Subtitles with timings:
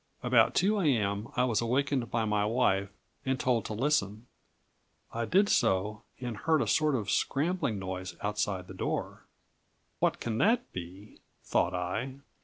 [0.23, 2.89] About 2 a.m., I was awakened by my wife,
[3.23, 4.25] and told to listen;
[5.13, 9.25] I did so, and heard a sort of scrambling noise outside the door.
[9.99, 12.15] "What can that be?" thought I.